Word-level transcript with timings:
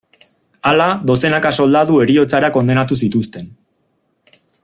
Hala, 0.69 0.87
dozenaka 1.09 1.51
soldadu 1.57 1.99
heriotzara 2.05 2.51
kondenatu 2.57 2.99
zituzten. 3.05 3.53